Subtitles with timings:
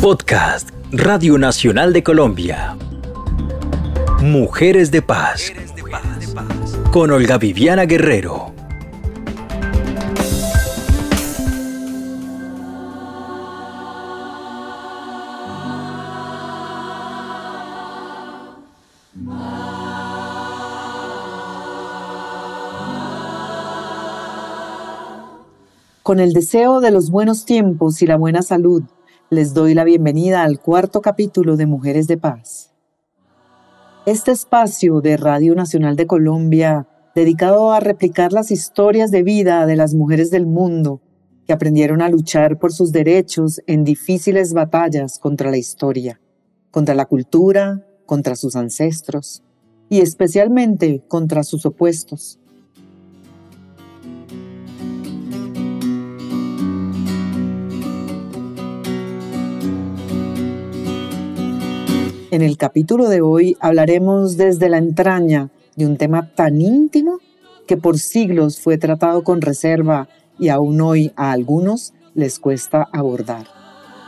[0.00, 2.76] Podcast Radio Nacional de Colombia.
[4.22, 5.52] Mujeres de Paz.
[6.92, 8.52] Con Olga Viviana Guerrero.
[26.04, 28.84] Con el deseo de los buenos tiempos y la buena salud,
[29.30, 32.72] les doy la bienvenida al cuarto capítulo de Mujeres de Paz.
[34.06, 39.76] Este espacio de Radio Nacional de Colombia, dedicado a replicar las historias de vida de
[39.76, 41.02] las mujeres del mundo
[41.46, 46.20] que aprendieron a luchar por sus derechos en difíciles batallas contra la historia,
[46.70, 49.42] contra la cultura, contra sus ancestros
[49.90, 52.38] y especialmente contra sus opuestos
[62.30, 67.20] En el capítulo de hoy hablaremos desde la entraña de un tema tan íntimo
[67.66, 73.46] que por siglos fue tratado con reserva y aún hoy a algunos les cuesta abordar.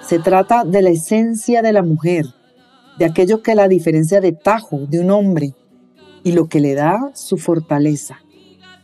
[0.06, 2.26] Se trata de la esencia de la mujer,
[2.98, 5.54] de aquello que la diferencia de tajo de un hombre
[6.22, 8.20] y lo que le da su fortaleza,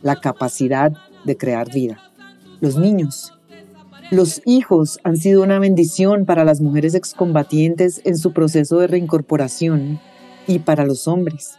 [0.01, 0.91] la capacidad
[1.25, 1.99] de crear vida.
[2.59, 3.36] Los niños,
[4.09, 9.99] los hijos han sido una bendición para las mujeres excombatientes en su proceso de reincorporación
[10.47, 11.55] y para los hombres.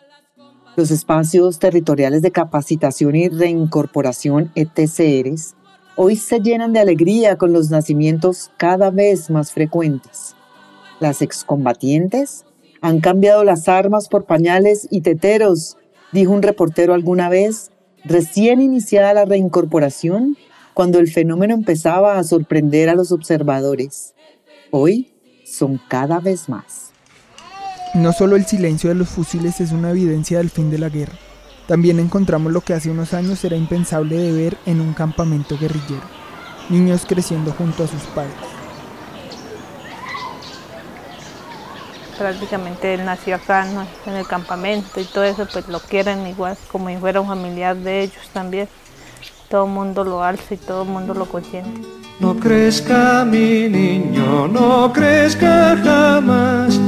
[0.75, 5.57] Los espacios territoriales de capacitación y reincorporación ETCRs
[5.97, 10.35] hoy se llenan de alegría con los nacimientos cada vez más frecuentes.
[11.01, 12.47] Las excombatientes
[12.81, 15.77] han cambiado las armas por pañales y teteros,
[16.13, 17.73] dijo un reportero alguna vez,
[18.05, 20.39] recién iniciada la reincorporación
[20.79, 24.15] cuando el fenómeno empezaba a sorprender a los observadores.
[24.71, 25.13] Hoy
[25.45, 26.93] son cada vez más.
[27.95, 31.15] No solo el silencio de los fusiles es una evidencia del fin de la guerra,
[31.67, 36.07] también encontramos lo que hace unos años era impensable de ver en un campamento guerrillero,
[36.69, 38.37] niños creciendo junto a sus padres.
[42.17, 43.67] Prácticamente él nació acá
[44.07, 47.75] en el campamento y todo eso, pues lo quieren igual como si fuera un familiar
[47.75, 48.69] de ellos también
[49.49, 51.81] todo el mundo lo alza y todo el mundo lo consiente.
[52.21, 56.79] No crezca mi niño, no crezca jamás.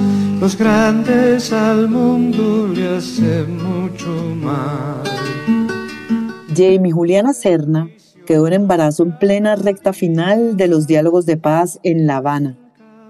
[0.40, 5.02] Los grandes al mundo le hacen mucho mal.
[6.54, 7.88] Jamie Juliana Serna
[8.26, 12.58] quedó en embarazo en plena recta final de los diálogos de paz en La Habana.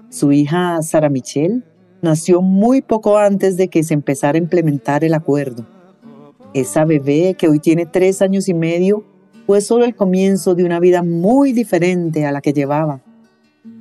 [0.09, 1.63] Su hija Sara Michelle
[2.01, 5.65] nació muy poco antes de que se empezara a implementar el acuerdo.
[6.53, 9.05] Esa bebé que hoy tiene tres años y medio
[9.51, 13.01] fue solo el comienzo de una vida muy diferente a la que llevaba.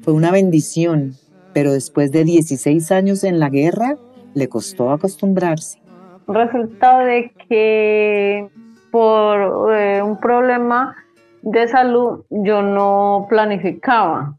[0.03, 1.13] Fue una bendición,
[1.53, 3.95] pero después de 16 años en la guerra,
[4.35, 5.79] le costó acostumbrarse.
[6.27, 8.49] Resultado de que
[8.91, 10.97] por eh, un problema
[11.43, 14.35] de salud yo no planificaba.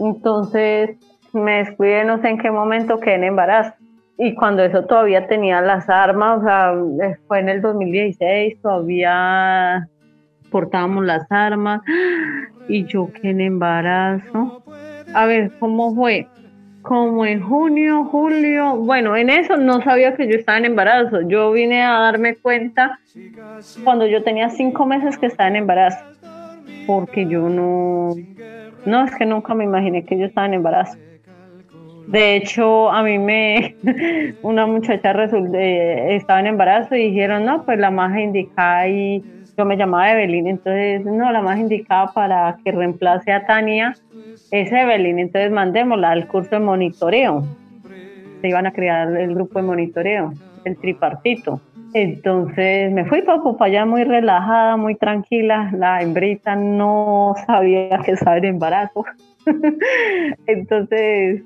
[0.00, 0.96] Entonces
[1.32, 3.74] me descuidé, no sé en qué momento quedé en embarazo.
[4.18, 9.88] Y cuando eso todavía tenía las armas, o sea, fue en el 2016, todavía
[10.54, 11.82] portábamos las armas
[12.68, 14.62] y yo que en embarazo.
[15.12, 16.28] A ver, ¿cómo fue?
[16.82, 21.22] Como en junio, julio, bueno, en eso no sabía que yo estaba en embarazo.
[21.22, 23.00] Yo vine a darme cuenta
[23.82, 26.04] cuando yo tenía cinco meses que estaba en embarazo,
[26.86, 28.10] porque yo no,
[28.86, 30.96] no, es que nunca me imaginé que yo estaba en embarazo.
[32.06, 33.74] De hecho, a mí me,
[34.42, 39.64] una muchacha resulté, estaba en embarazo y dijeron, no, pues la más indicada y yo
[39.64, 43.94] me llamaba Evelyn, entonces no, la más indicada para que reemplace a Tania
[44.50, 47.44] es Evelyn, entonces mandémosla al curso de monitoreo.
[48.40, 50.32] Se iban a crear el grupo de monitoreo,
[50.64, 51.60] el tripartito.
[51.94, 55.70] Entonces me fui para allá muy relajada, muy tranquila.
[55.72, 59.04] La hembrita no sabía que estaba en embarazo.
[60.46, 61.42] entonces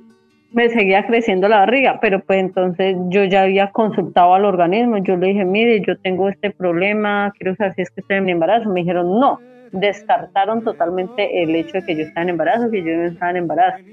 [0.52, 5.16] me seguía creciendo la barriga, pero pues entonces yo ya había consultado al organismo, yo
[5.16, 8.70] le dije, mire, yo tengo este problema, quiero saber si es que estoy en embarazo.
[8.70, 9.40] Me dijeron, no,
[9.72, 13.36] descartaron totalmente el hecho de que yo estaba en embarazo, que yo no estaba en
[13.36, 13.84] embarazo.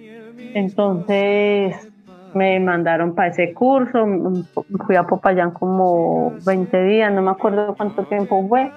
[0.54, 1.92] Entonces
[2.34, 4.06] me mandaron para ese curso,
[4.86, 8.72] fui a Popayán como 20 días, no me acuerdo cuánto tiempo fue.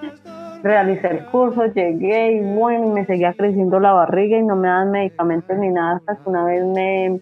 [0.63, 4.91] Realicé el curso, llegué y bueno, me seguía creciendo la barriga y no me daban
[4.91, 7.21] medicamentos ni nada hasta que una vez me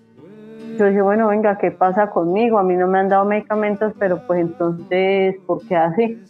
[0.78, 2.60] yo dije, bueno, venga, ¿qué pasa conmigo?
[2.60, 6.22] A mí no me han dado medicamentos, pero pues entonces, ¿por qué así?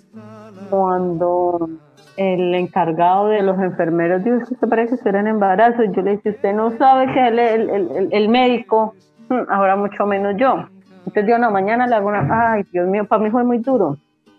[0.70, 1.70] Cuando
[2.18, 5.84] el encargado de los enfermeros dijo, usted parece que usted era en embarazo.
[5.84, 8.96] Yo le dije, usted no sabe que el, el, el, médico,
[9.30, 10.66] mm, ahora mucho menos yo.
[11.06, 13.98] Entonces yo, no, mañana le hago una, ay, Dios mío, para mí fue muy duro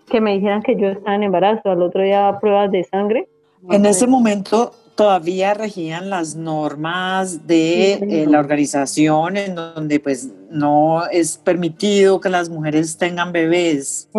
[0.08, 3.28] que me dijeran que yo estaba en embarazo, al otro día pruebas de sangre.
[3.70, 11.06] En ese momento todavía regían las normas de eh, la organización en donde pues no
[11.06, 14.10] es permitido que las mujeres tengan bebés.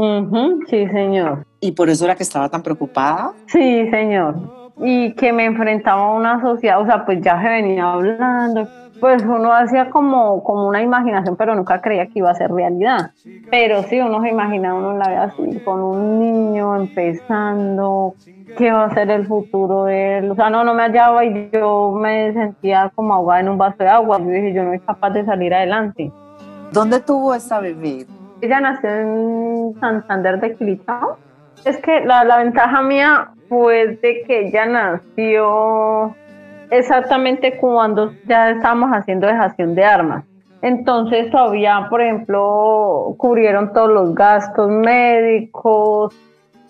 [0.70, 1.46] sí, señor.
[1.60, 3.34] ¿Y por eso era que estaba tan preocupada?
[3.48, 4.72] Sí, señor.
[4.78, 8.66] Y que me enfrentaba a una sociedad, o sea, pues ya se venía hablando,
[9.00, 13.12] pues uno hacía como, como una imaginación, pero nunca creía que iba a ser realidad.
[13.50, 18.16] Pero sí, uno se imaginaba uno la vida así, con un niño empezando,
[18.58, 20.32] qué va a ser el futuro de él.
[20.32, 23.78] O sea, no, no me hallaba y yo me sentía como ahogada en un vaso
[23.80, 24.20] de agua.
[24.20, 26.12] Yo dije, yo no soy capaz de salir adelante.
[26.72, 28.06] ¿Dónde tuvo esa bebé?
[28.42, 31.18] Ella nació en Santander de Quilitao.
[31.66, 36.16] Es que la, la ventaja mía fue de que ella nació
[36.72, 40.26] exactamente cuando ya estábamos haciendo dejación de armas.
[40.62, 46.14] Entonces todavía, por ejemplo, cubrieron todos los gastos médicos,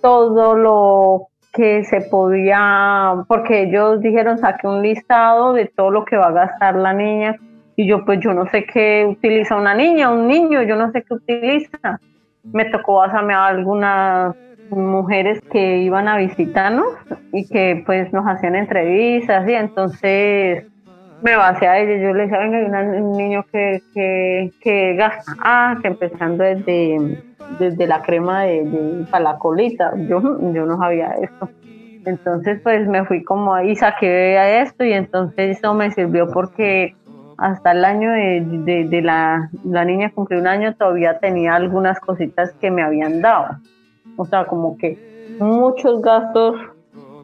[0.01, 6.17] todo lo que se podía, porque ellos dijeron saque un listado de todo lo que
[6.17, 7.35] va a gastar la niña
[7.75, 11.01] y yo pues yo no sé qué utiliza una niña, un niño, yo no sé
[11.01, 11.99] qué utiliza.
[12.43, 14.35] Me tocó basarme a algunas
[14.71, 16.87] mujeres que iban a visitarnos
[17.31, 20.65] y que pues nos hacían entrevistas y entonces
[21.21, 23.81] me basé a ellos, yo les decía, venga, hay un niño que,
[24.61, 27.21] que, gasta, ah, que empezando desde,
[27.59, 30.21] desde la crema de, para la colita, yo,
[30.53, 31.49] yo no sabía esto.
[32.05, 36.95] Entonces pues me fui como ahí, saqué a esto y entonces eso me sirvió porque
[37.37, 42.53] hasta el año de, de la, la niña cumplió un año, todavía tenía algunas cositas
[42.61, 43.57] que me habían dado.
[44.19, 46.55] O sea, como que muchos gastos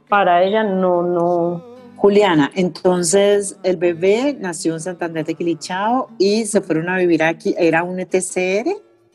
[0.08, 1.62] para ella no, no.
[1.98, 7.54] Juliana, entonces el bebé nació en Santander de Quilichao y se fueron a vivir aquí.
[7.58, 8.70] ¿Era un ETCR?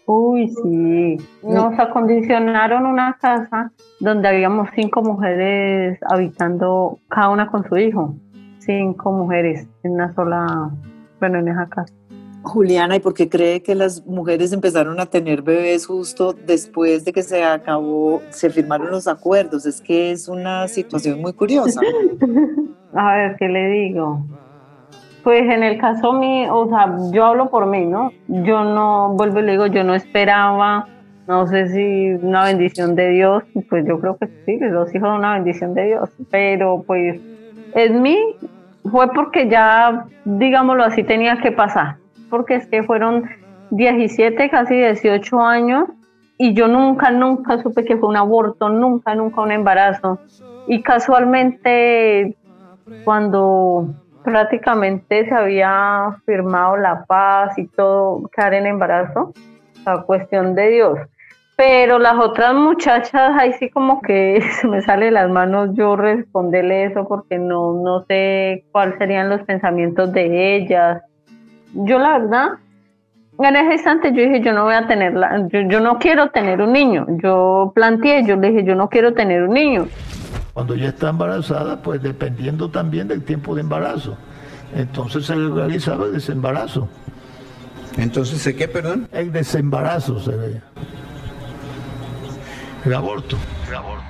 [0.04, 1.16] Uy, sí.
[1.42, 8.14] Nos acondicionaron una casa donde habíamos cinco mujeres habitando, cada una con su hijo.
[8.58, 10.70] Cinco mujeres en una sola,
[11.18, 11.94] bueno, en esa casa.
[12.42, 17.12] Juliana, ¿y por qué cree que las mujeres empezaron a tener bebés justo después de
[17.12, 19.66] que se acabó, se firmaron los acuerdos?
[19.66, 21.80] Es que es una situación muy curiosa.
[22.94, 24.24] a ver, ¿qué le digo?
[25.22, 28.10] Pues en el caso mío, o sea, yo hablo por mí, ¿no?
[28.28, 30.88] Yo no, vuelvo y le digo, yo no esperaba,
[31.28, 35.18] no sé si una bendición de Dios, pues yo creo que sí, los hijos son
[35.18, 37.20] una bendición de Dios, pero pues
[37.74, 38.18] en mí
[38.90, 41.99] fue porque ya, digámoslo así, tenía que pasar
[42.30, 43.28] porque es que fueron
[43.70, 45.88] 17, casi 18 años
[46.38, 50.18] y yo nunca, nunca supe que fue un aborto, nunca, nunca un embarazo.
[50.66, 52.34] Y casualmente
[53.04, 53.94] cuando
[54.24, 59.32] prácticamente se había firmado la paz y todo, quedar en embarazo,
[59.84, 60.98] la cuestión de Dios.
[61.56, 65.94] Pero las otras muchachas, ahí sí como que se me sale de las manos yo
[65.94, 71.02] responderle eso porque no, no sé cuáles serían los pensamientos de ellas
[71.74, 72.48] yo la verdad,
[73.38, 76.60] en ese instante yo dije, yo no voy a tenerla, yo, yo no quiero tener
[76.60, 77.06] un niño.
[77.22, 79.86] Yo planteé, yo le dije, yo no quiero tener un niño.
[80.52, 84.16] Cuando ya está embarazada, pues dependiendo también del tiempo de embarazo.
[84.74, 86.88] Entonces se realizaba el desembarazo.
[87.96, 89.08] Entonces, ¿qué, perdón?
[89.12, 90.60] El desembarazo se ve.
[92.84, 93.36] El aborto.
[93.68, 94.09] El aborto.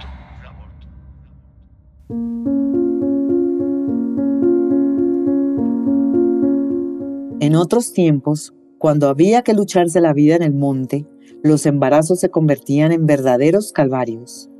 [7.40, 11.06] En otros tiempos, cuando había que lucharse la vida en el monte,
[11.42, 14.50] los embarazos se convertían en verdaderos calvarios.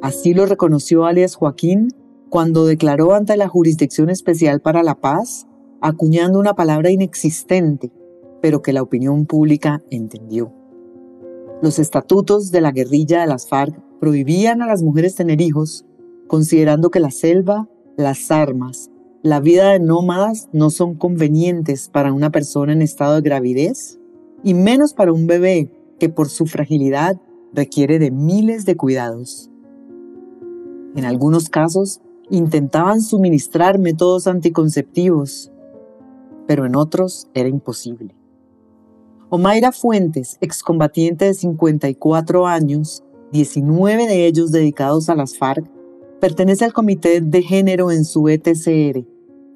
[0.00, 1.88] Así lo reconoció alias Joaquín
[2.30, 5.46] cuando declaró ante la Jurisdicción Especial para la Paz,
[5.82, 7.92] acuñando una palabra inexistente,
[8.40, 10.54] pero que la opinión pública entendió.
[11.60, 15.84] Los estatutos de la guerrilla de las FARC prohibían a las mujeres tener hijos,
[16.28, 18.89] considerando que la selva, las armas
[19.22, 23.98] la vida de nómadas no son convenientes para una persona en estado de gravidez
[24.42, 27.20] y menos para un bebé que por su fragilidad
[27.52, 29.50] requiere de miles de cuidados.
[30.96, 32.00] En algunos casos
[32.30, 35.52] intentaban suministrar métodos anticonceptivos,
[36.46, 38.16] pero en otros era imposible.
[39.28, 45.70] Omaira Fuentes, excombatiente de 54 años, 19 de ellos dedicados a las FARC,
[46.20, 49.06] Pertenece al comité de género en su ETCR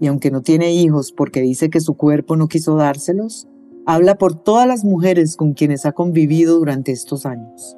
[0.00, 3.48] y aunque no tiene hijos porque dice que su cuerpo no quiso dárselos,
[3.86, 7.76] habla por todas las mujeres con quienes ha convivido durante estos años.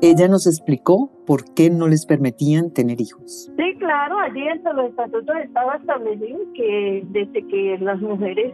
[0.00, 3.50] Ella nos explicó por qué no les permitían tener hijos.
[3.56, 8.52] Sí, claro, allí dentro de los estatutos estaba establecido que desde que las mujeres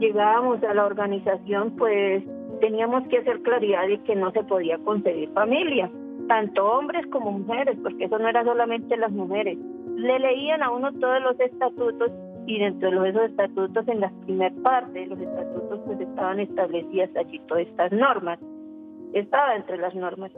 [0.00, 2.24] llegábamos a la organización, pues
[2.60, 5.90] teníamos que hacer claridad de que no se podía concebir familia,
[6.26, 9.56] tanto hombres como mujeres, porque eso no era solamente las mujeres.
[9.98, 12.12] Le leían a uno todos los estatutos
[12.46, 17.40] y dentro de esos estatutos, en la primera parte los estatutos, pues estaban establecidas allí
[17.40, 18.38] todas estas normas.
[19.12, 20.30] Estaba entre las normas.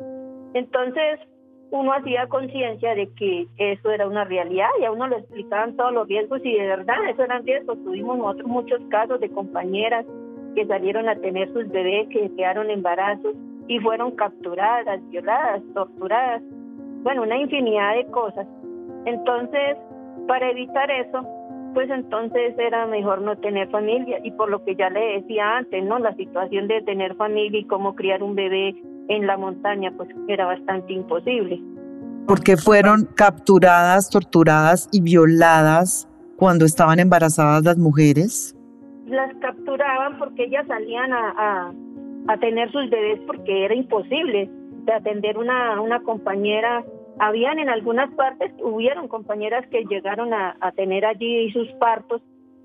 [0.55, 1.21] Entonces,
[1.71, 5.93] uno hacía conciencia de que eso era una realidad y a uno le explicaban todos
[5.93, 7.79] los riesgos y de verdad eso eran riesgos.
[7.85, 10.07] Tuvimos nosotros muchos casos de compañeras
[10.55, 13.35] que salieron a tener sus bebés, que quedaron embarazos
[13.69, 16.43] y fueron capturadas, violadas, torturadas,
[17.05, 18.47] bueno, una infinidad de cosas.
[19.07, 19.77] Entonces,
[20.27, 21.27] para evitar eso,
[21.75, 25.85] pues entonces era mejor no tener familia y por lo que ya le decía antes,
[25.85, 25.99] ¿no?
[25.99, 28.75] La situación de tener familia y cómo criar un bebé
[29.09, 31.61] en la montaña, pues era bastante imposible.
[32.27, 38.57] Porque fueron capturadas, torturadas y violadas cuando estaban embarazadas las mujeres.
[39.07, 41.73] Las capturaban porque ellas salían a,
[42.29, 44.49] a, tener sus bebés porque era imposible
[44.85, 46.85] de atender una, una compañera.
[47.23, 52.23] Habían en algunas partes, hubieron compañeras que llegaron a, tener allí sus partos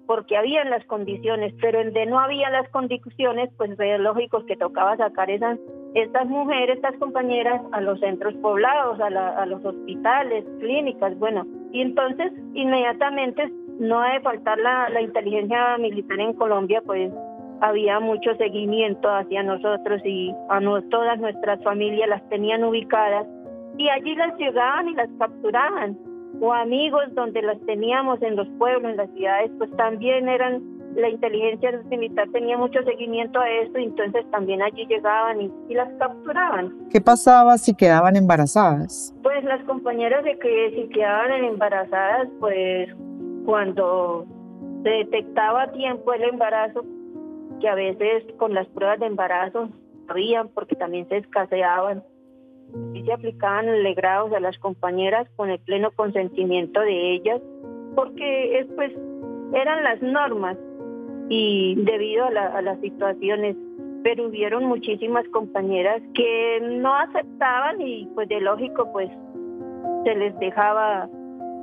[0.08, 4.56] porque habían las condiciones, pero en de no había las condiciones, pues es lógico que
[4.56, 5.60] tocaba sacar esas
[5.94, 12.32] estas mujeres, estas compañeras, a los centros poblados, a, los hospitales, clínicas, bueno, y entonces
[12.54, 17.12] inmediatamente no ha de faltar la, la inteligencia militar en Colombia, pues
[17.60, 23.26] había mucho seguimiento hacia nosotros y a no, todas nuestras familias las tenían ubicadas
[23.78, 25.98] y allí las llegaban y las capturaban
[26.42, 31.10] o amigos donde las teníamos en los pueblos, en las ciudades, pues también eran la
[31.10, 36.74] inteligencia militar tenía mucho seguimiento a esto y entonces también allí llegaban y, las capturaban.
[36.90, 39.14] ¿Qué pasaba si quedaban embarazadas?
[39.22, 42.90] Pues las compañeras de que si quedaban embarazadas, pues
[43.46, 44.26] cuando
[44.84, 46.86] se detectaba a tiempo el embarazo,
[47.60, 49.70] que a veces con las pruebas de embarazo
[50.08, 52.04] habían porque también se escaseaban,
[52.94, 57.42] y se aplicaban legrados a las compañeras con el pleno consentimiento de ellas,
[57.96, 58.92] porque es, pues
[59.54, 60.58] eran las normas
[61.30, 63.56] y debido a, las situaciones
[64.04, 69.10] pero hubieron muchísimas compañeras que no aceptaban y pues de lógico pues
[70.04, 71.10] se les dejaba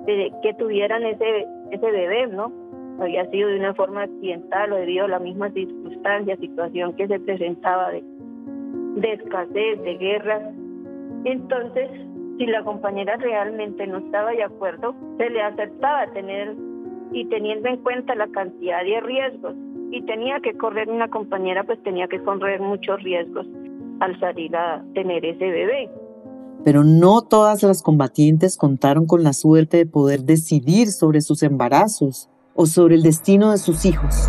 [0.06, 2.52] que tuvieran ese ese bebé, ¿no?
[3.00, 7.18] Había sido de una forma accidental o debido a la misma circunstancia, situación que se
[7.18, 8.04] presentaba de,
[8.96, 10.52] de escasez, de guerra.
[11.24, 11.90] Entonces,
[12.38, 16.56] si la compañera realmente no estaba de acuerdo, se le aceptaba tener
[17.12, 19.54] y teniendo en cuenta la cantidad de riesgos
[19.90, 23.46] y tenía que correr una compañera, pues tenía que correr muchos riesgos
[24.00, 25.90] al salir a tener ese bebé.
[26.64, 32.30] Pero no todas las combatientes contaron con la suerte de poder decidir sobre sus embarazos
[32.54, 34.28] o sobre el destino de sus hijos.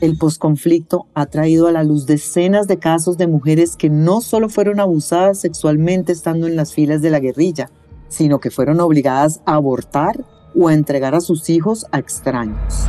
[0.00, 4.48] El posconflicto ha traído a la luz decenas de casos de mujeres que no solo
[4.48, 7.68] fueron abusadas sexualmente estando en las filas de la guerrilla,
[8.06, 10.24] sino que fueron obligadas a abortar
[10.54, 12.86] o a entregar a sus hijos a extraños.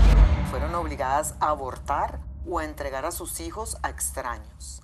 [0.51, 4.83] Fueron obligadas a abortar o a entregar a sus hijos a extraños.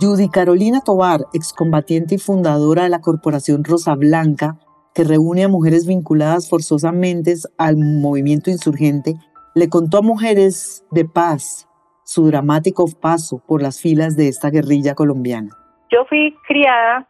[0.00, 4.58] Judy Carolina Tobar, excombatiente y fundadora de la Corporación Rosa Blanca,
[4.94, 9.14] que reúne a mujeres vinculadas forzosamente al movimiento insurgente,
[9.54, 11.68] le contó a Mujeres de Paz
[12.04, 15.50] su dramático paso por las filas de esta guerrilla colombiana.
[15.90, 17.06] Yo fui criada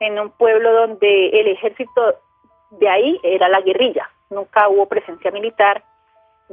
[0.00, 2.00] en un pueblo donde el ejército
[2.72, 5.84] de ahí era la guerrilla, nunca hubo presencia militar.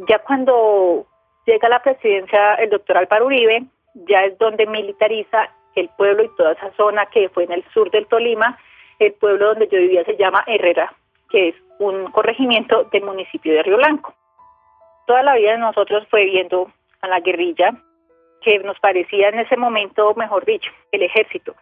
[0.07, 1.07] Ya cuando
[1.45, 3.65] llega la presidencia el doctor Álvaro Uribe,
[4.07, 7.89] ya es donde militariza el pueblo y toda esa zona que fue en el sur
[7.91, 8.57] del Tolima,
[8.99, 10.93] el pueblo donde yo vivía se llama Herrera,
[11.29, 14.13] que es un corregimiento del municipio de Río Blanco.
[15.07, 17.71] Toda la vida de nosotros fue viendo a la guerrilla,
[18.41, 21.55] que nos parecía en ese momento, mejor dicho, el ejército.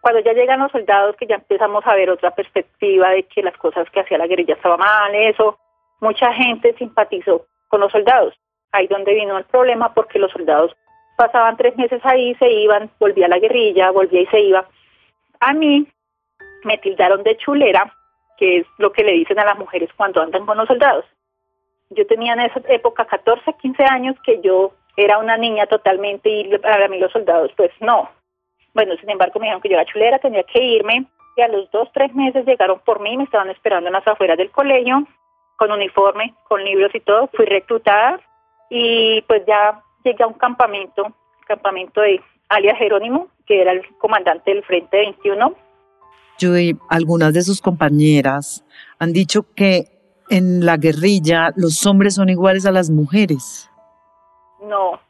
[0.00, 3.56] Cuando ya llegan los soldados, que ya empezamos a ver otra perspectiva de que las
[3.56, 5.58] cosas que hacía la guerrilla estaban mal, eso,
[6.00, 8.34] mucha gente simpatizó con los soldados.
[8.72, 10.74] Ahí donde vino el problema, porque los soldados
[11.16, 14.66] pasaban tres meses ahí, se iban, volvía a la guerrilla, volvía y se iba.
[15.40, 15.86] A mí
[16.64, 17.94] me tildaron de chulera,
[18.38, 21.04] que es lo que le dicen a las mujeres cuando andan con los soldados.
[21.90, 26.58] Yo tenía en esa época 14, 15 años que yo era una niña totalmente y
[26.58, 28.10] para mí los soldados pues no.
[28.74, 31.70] Bueno, sin embargo me dijeron que yo era chulera, tenía que irme y a los
[31.70, 35.06] dos, tres meses llegaron por mí, me estaban esperando en las afueras del colegio
[35.56, 38.20] con uniforme, con libros y todo, fui reclutada
[38.68, 41.12] y pues ya llegué a un campamento,
[41.46, 45.54] campamento de alias Jerónimo, que era el comandante del Frente 21.
[46.40, 48.64] Judy, algunas de sus compañeras
[48.98, 49.86] han dicho que
[50.30, 53.70] en la guerrilla los hombres son iguales a las mujeres.
[54.62, 55.00] No,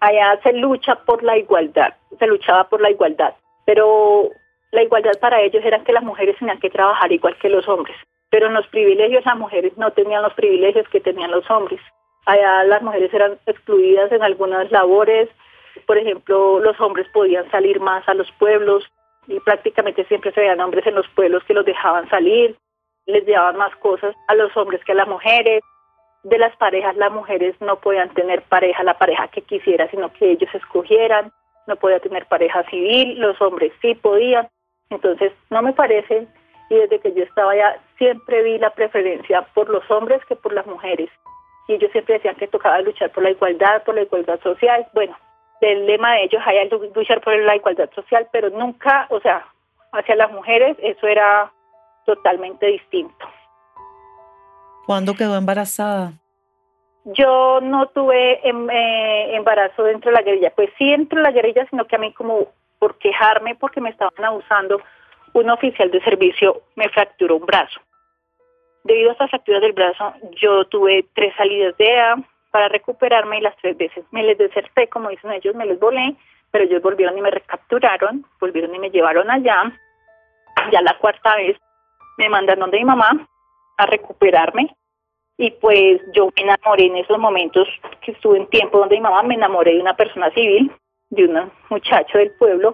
[0.00, 3.34] allá se lucha por la igualdad, se luchaba por la igualdad,
[3.66, 4.30] pero
[4.72, 7.96] la igualdad para ellos era que las mujeres tenían que trabajar igual que los hombres,
[8.30, 11.80] pero en los privilegios las mujeres no tenían los privilegios que tenían los hombres.
[12.26, 15.28] Allá las mujeres eran excluidas en algunas labores,
[15.86, 18.84] por ejemplo, los hombres podían salir más a los pueblos
[19.26, 22.56] y prácticamente siempre se veían hombres en los pueblos que los dejaban salir,
[23.06, 25.62] les llevaban más cosas a los hombres que a las mujeres.
[26.22, 30.32] De las parejas, las mujeres no podían tener pareja, la pareja que quisiera, sino que
[30.32, 31.32] ellos escogieran.
[31.66, 34.48] No podía tener pareja civil, los hombres sí podían.
[34.88, 36.26] Entonces, no me parece,
[36.70, 40.52] y desde que yo estaba allá, siempre vi la preferencia por los hombres que por
[40.52, 41.10] las mujeres.
[41.68, 44.86] Y ellos siempre decían que tocaba luchar por la igualdad, por la igualdad social.
[44.94, 45.16] Bueno,
[45.72, 49.46] el lema de ellos hay luchar por la igualdad social, pero nunca, o sea,
[49.92, 51.52] hacia las mujeres eso era
[52.04, 53.26] totalmente distinto.
[54.86, 56.12] ¿Cuándo quedó embarazada?
[57.04, 61.32] Yo no tuve em, eh, embarazo dentro de la guerrilla, pues sí dentro de la
[61.32, 64.80] guerrilla, sino que a mí como por quejarme porque me estaban abusando,
[65.32, 67.80] un oficial de servicio me fracturó un brazo.
[68.84, 72.16] Debido a esta fractura del brazo, yo tuve tres salidas de EA
[72.54, 76.14] para recuperarme y las tres veces me les deserté, como dicen ellos, me les volé,
[76.52, 79.72] pero ellos volvieron y me recapturaron, volvieron y me llevaron allá.
[80.70, 81.56] Ya la cuarta vez
[82.16, 83.26] me mandan donde mi mamá
[83.76, 84.72] a recuperarme
[85.36, 87.66] y pues yo me enamoré en esos momentos
[88.02, 90.70] que estuve en tiempo donde mi mamá me enamoré de una persona civil,
[91.10, 92.72] de un muchacho del pueblo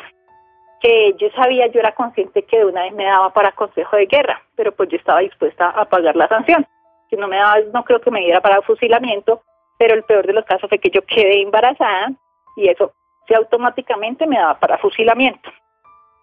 [0.82, 4.04] que yo sabía, yo era consciente que de una vez me daba para consejo de
[4.04, 6.66] guerra, pero pues yo estaba dispuesta a pagar la sanción.
[7.08, 9.42] Que no me daba, no creo que me diera para fusilamiento,
[9.80, 12.12] pero el peor de los casos fue que yo quedé embarazada
[12.54, 12.92] y eso
[13.26, 15.50] sí automáticamente me daba para fusilamiento.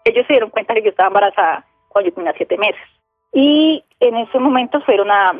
[0.05, 2.81] Ellos se dieron cuenta que yo estaba embarazada cuando yo tenía siete meses.
[3.33, 5.33] Y en ese momento fueron a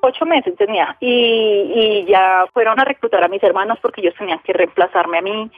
[0.00, 4.52] ocho meses tenía y, ya fueron a reclutar a mis hermanos porque ellos tenían que
[4.52, 5.50] reemplazarme a mí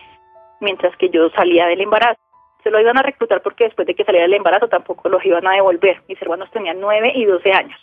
[0.60, 2.18] mientras que yo salía del embarazo.
[2.62, 5.46] Se lo iban a reclutar porque después de que saliera del embarazo tampoco los iban
[5.46, 6.00] a devolver.
[6.08, 7.78] Mis hermanos tenían nueve y doce años.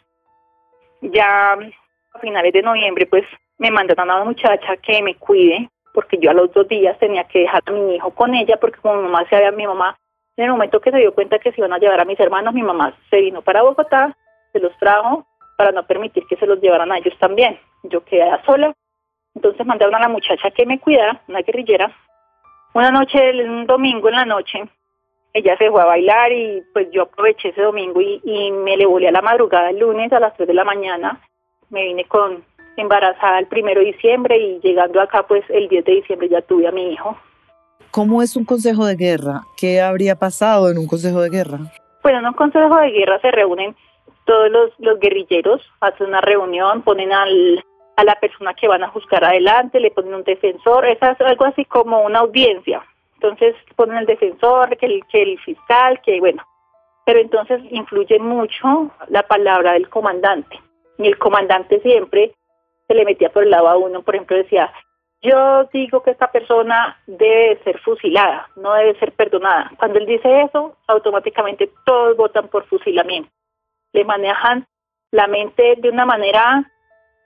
[1.02, 3.24] Ya a finales de noviembre pues
[3.60, 7.26] me mandaron a una muchacha que me cuide porque yo a los dos días tenía
[7.26, 9.98] que dejar a mi hijo con ella porque como mi mamá se había, mi mamá
[10.38, 12.54] en el momento que se dio cuenta que se iban a llevar a mis hermanos,
[12.54, 14.16] mi mamá se vino para Bogotá,
[14.54, 17.60] se los trajo para no permitir que se los llevaran a ellos también.
[17.84, 18.74] Yo quedé sola,
[19.36, 21.92] entonces mandaron a la muchacha que me cuidara, una guerrillera.
[22.74, 24.64] Una noche, un domingo en la noche,
[25.34, 28.86] ella se fue a bailar y pues yo aproveché ese domingo y, y me le
[28.86, 31.20] volé a la madrugada el lunes a las 3 de la mañana.
[31.70, 32.46] Me vine con
[32.80, 36.68] embarazada el primero de diciembre y llegando acá pues el 10 de diciembre ya tuve
[36.68, 37.18] a mi hijo.
[37.92, 39.42] ¿Cómo es un consejo de guerra?
[39.58, 41.60] ¿Qué habría pasado en un consejo de guerra?
[42.04, 43.76] Bueno, en un consejo de guerra se reúnen
[44.26, 47.64] todos los, los guerrilleros, hacen una reunión, ponen al,
[47.96, 51.66] a la persona que van a juzgar adelante, le ponen un defensor, es algo así
[51.66, 52.84] como una audiencia.
[53.16, 56.44] Entonces ponen el defensor, que el, que el fiscal, que bueno.
[57.06, 60.62] Pero entonces influye mucho la palabra del comandante.
[60.98, 62.34] Y el comandante siempre
[62.90, 64.74] se le metía por el lado a uno, por ejemplo, decía,
[65.22, 69.72] yo digo que esta persona debe ser fusilada, no debe ser perdonada.
[69.78, 73.30] Cuando él dice eso, automáticamente todos votan por fusilamiento.
[73.94, 74.66] Le manejan
[75.12, 76.64] la mente de una manera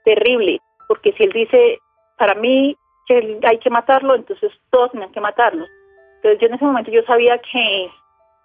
[0.04, 1.78] terrible, porque si él dice,
[2.18, 5.64] para mí que hay que matarlo, entonces todos tienen que matarlo.
[6.16, 7.90] Entonces yo en ese momento yo sabía que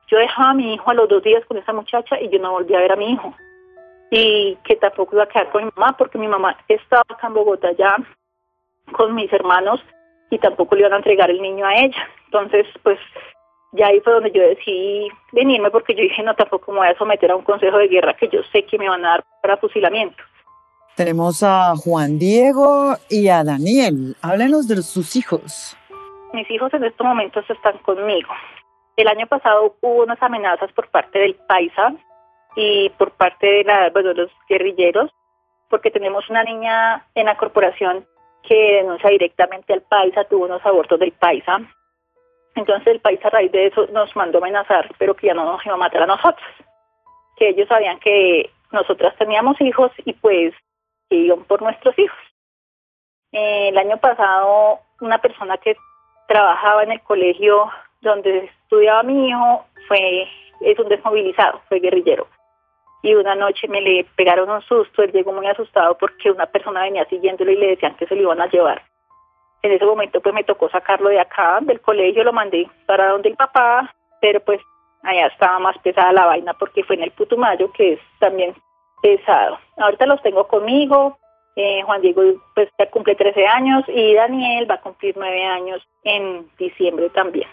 [0.07, 2.51] yo dejaba a mi hijo a los dos días con esa muchacha y yo no
[2.51, 3.33] volví a ver a mi hijo.
[4.11, 7.33] Y que tampoco iba a quedar con mi mamá, porque mi mamá estaba acá en
[7.33, 7.95] Bogotá ya
[8.91, 9.79] con mis hermanos
[10.29, 12.07] y tampoco le iban a entregar el niño a ella.
[12.25, 12.99] Entonces, pues
[13.71, 16.97] ya ahí fue donde yo decidí venirme porque yo dije, no, tampoco me voy a
[16.97, 19.57] someter a un consejo de guerra que yo sé que me van a dar para
[19.57, 20.23] fusilamiento.
[20.95, 24.15] Tenemos a Juan Diego y a Daniel.
[24.21, 25.77] Háblenos de sus hijos.
[26.33, 28.29] Mis hijos en estos momentos están conmigo.
[28.97, 31.93] El año pasado hubo unas amenazas por parte del Paisa
[32.55, 35.11] y por parte de, la, bueno, los guerrilleros,
[35.69, 38.05] porque tenemos una niña en la corporación
[38.43, 41.59] que denuncia directamente al paisa, tuvo unos abortos del paisa.
[42.55, 45.65] Entonces el paisa a raíz de eso nos mandó amenazar, pero que ya no nos
[45.65, 46.47] iba a matar a nosotros.
[47.37, 50.53] Que ellos sabían que nosotras teníamos hijos y pues
[51.09, 52.17] que iban por nuestros hijos.
[53.31, 55.77] el año pasado una persona que
[56.27, 57.69] trabajaba en el colegio
[58.01, 60.27] donde estudiaba mi hijo fue
[60.61, 62.27] es un desmovilizado, fue guerrillero.
[63.01, 66.83] Y una noche me le pegaron un susto, él llegó muy asustado porque una persona
[66.83, 68.81] venía siguiéndolo y le decían que se lo iban a llevar.
[69.61, 73.29] En ese momento pues me tocó sacarlo de acá, del colegio, lo mandé para donde
[73.29, 74.61] el papá, pero pues
[75.03, 78.53] allá estaba más pesada la vaina porque fue en el Putumayo, que es también
[79.01, 79.59] pesado.
[79.77, 81.17] Ahorita los tengo conmigo,
[81.55, 82.21] eh, Juan Diego
[82.55, 87.47] pues ya cumple 13 años y Daniel va a cumplir 9 años en diciembre también.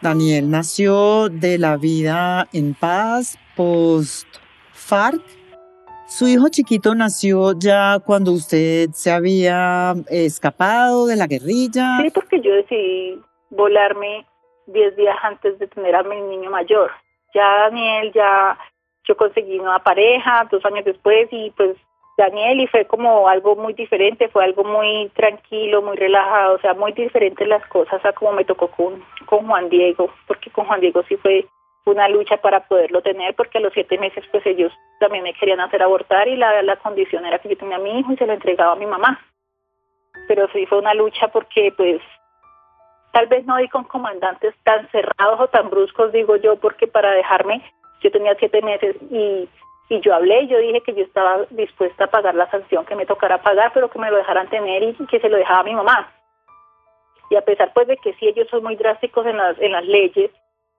[0.00, 4.28] Daniel nació de la vida en paz post
[4.72, 5.20] FARC.
[6.06, 11.98] Su hijo chiquito nació ya cuando usted se había escapado de la guerrilla.
[12.00, 14.24] Sí, porque yo decidí volarme
[14.66, 16.90] 10 días antes de tener a mi niño mayor.
[17.34, 18.56] Ya Daniel, ya
[19.04, 21.76] yo conseguí una pareja dos años después y pues
[22.18, 26.74] Daniel y fue como algo muy diferente, fue algo muy tranquilo, muy relajado, o sea,
[26.74, 30.80] muy diferente las cosas a como me tocó con, con Juan Diego, porque con Juan
[30.80, 31.46] Diego sí fue
[31.84, 35.60] una lucha para poderlo tener, porque a los siete meses pues ellos también me querían
[35.60, 38.26] hacer abortar y la, la condición era que yo tenía a mi hijo y se
[38.26, 39.20] lo entregaba a mi mamá.
[40.26, 42.02] Pero sí fue una lucha porque pues
[43.12, 47.12] tal vez no di con comandantes tan cerrados o tan bruscos, digo yo, porque para
[47.12, 47.62] dejarme,
[48.00, 49.48] yo tenía siete meses y
[49.88, 53.06] y yo hablé, yo dije que yo estaba dispuesta a pagar la sanción que me
[53.06, 55.74] tocara pagar, pero que me lo dejaran tener y que se lo dejaba a mi
[55.74, 56.12] mamá.
[57.30, 59.84] Y a pesar pues de que sí ellos son muy drásticos en las, en las
[59.84, 60.30] leyes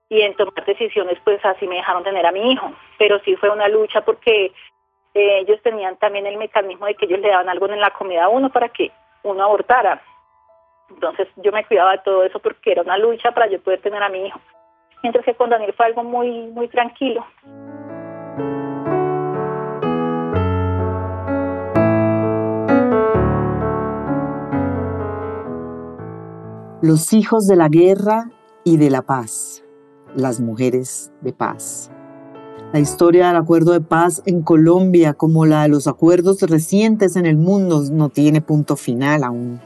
[0.08, 2.72] y en tomar decisiones, pues así me dejaron tener a mi hijo.
[2.98, 4.52] Pero sí fue una lucha porque
[5.14, 8.24] eh, ellos tenían también el mecanismo de que ellos le daban algo en la comida
[8.24, 8.92] a uno para que
[9.22, 10.02] uno abortara.
[10.88, 14.02] Entonces yo me cuidaba de todo eso porque era una lucha para yo poder tener
[14.02, 14.40] a mi hijo.
[15.02, 17.24] Mientras que con Daniel fue algo muy, muy tranquilo.
[26.82, 28.30] Los hijos de la guerra
[28.64, 29.62] y de la paz,
[30.16, 31.92] las mujeres de paz.
[32.72, 37.26] La historia del acuerdo de paz en Colombia, como la de los acuerdos recientes en
[37.26, 39.60] el mundo, no tiene punto final aún.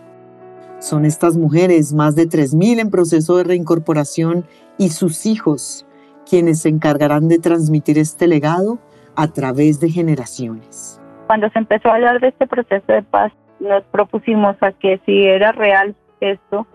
[0.80, 4.44] Son estas mujeres, más de 3.000 en proceso de reincorporación,
[4.76, 5.86] y sus hijos,
[6.28, 8.80] quienes se encargarán de transmitir este legado
[9.14, 11.00] a través de generaciones.
[11.28, 15.22] Cuando se empezó a hablar de este proceso de paz, nos propusimos a que si
[15.22, 16.66] era real esto,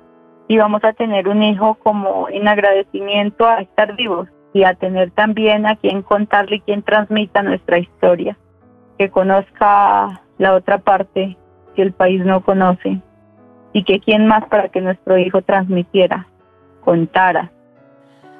[0.49, 5.12] y vamos a tener un hijo como en agradecimiento a estar vivos y a tener
[5.12, 8.35] también a quien contarle y quien transmita nuestra historia,
[8.97, 11.38] que conozca la otra parte
[11.75, 12.99] que el país no conoce
[13.73, 16.27] y que quien más para que nuestro hijo transmitiera,
[16.83, 17.51] contara.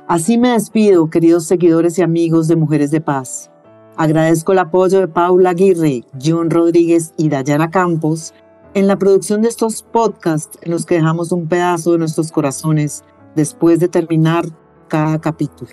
[0.08, 3.52] Así me despido, queridos seguidores y amigos de Mujeres de Paz.
[3.98, 8.34] Agradezco el apoyo de Paula Aguirre, John Rodríguez y Dayana Campos
[8.74, 13.04] en la producción de estos podcasts en los que dejamos un pedazo de nuestros corazones
[13.36, 14.46] después de terminar
[14.88, 15.72] cada capítulo.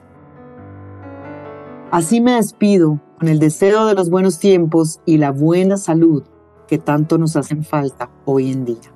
[1.90, 6.24] Así me despido con el deseo de los buenos tiempos y la buena salud
[6.66, 8.95] que tanto nos hacen falta hoy en día.